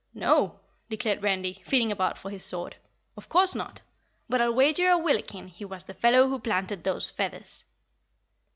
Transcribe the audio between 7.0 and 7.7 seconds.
feathers."